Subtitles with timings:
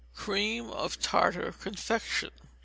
[0.15, 2.31] Cream of Tartar Confection.